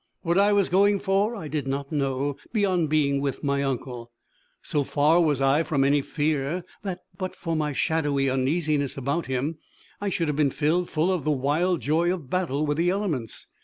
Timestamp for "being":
2.89-3.21